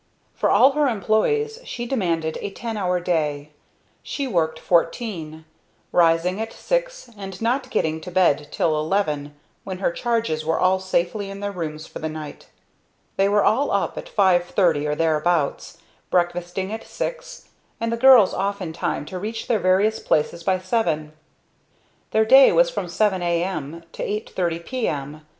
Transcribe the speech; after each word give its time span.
For 0.33 0.49
all 0.49 0.71
her 0.71 0.87
employees 0.87 1.59
she 1.63 1.85
demanded 1.85 2.39
a 2.41 2.49
ten 2.49 2.75
hour 2.75 2.99
day, 2.99 3.51
she 4.01 4.25
worked 4.25 4.57
fourteen; 4.57 5.45
rising 5.91 6.41
at 6.41 6.51
six 6.51 7.11
and 7.15 7.39
not 7.39 7.69
getting 7.69 8.01
to 8.01 8.09
bed 8.09 8.47
till 8.49 8.79
eleven, 8.79 9.35
when 9.63 9.77
her 9.77 9.91
charges 9.91 10.43
were 10.43 10.59
all 10.59 10.79
safely 10.79 11.29
in 11.29 11.39
their 11.39 11.51
rooms 11.51 11.85
for 11.85 11.99
the 11.99 12.09
night. 12.09 12.47
They 13.15 13.29
were 13.29 13.43
all 13.43 13.69
up 13.69 13.95
at 13.95 14.09
five 14.09 14.45
thirty 14.45 14.87
or 14.87 14.95
thereabouts, 14.95 15.77
breakfasting 16.09 16.73
at 16.73 16.83
six, 16.87 17.49
and 17.79 17.91
the 17.91 17.95
girls 17.95 18.33
off 18.33 18.59
in 18.59 18.73
time 18.73 19.05
to 19.05 19.19
reach 19.19 19.47
their 19.47 19.59
various 19.59 19.99
places 19.99 20.41
by 20.43 20.57
seven. 20.57 21.13
Their 22.09 22.25
day 22.25 22.51
was 22.51 22.71
from 22.71 22.87
7 22.89 23.21
A. 23.21 23.43
M. 23.43 23.83
to 23.91 24.01
8.30 24.03 24.65
P. 24.65 24.87
M. 24.87 25.27